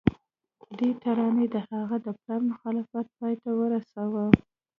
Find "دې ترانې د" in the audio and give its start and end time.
0.77-1.55